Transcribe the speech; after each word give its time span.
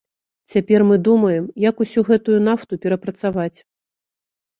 Цяпер 0.51 0.79
мы 0.91 0.95
думаем, 1.07 1.43
як 1.65 1.83
усю 1.85 2.03
гэтую 2.09 2.39
нафту 2.47 2.79
перапрацаваць. 2.87 3.59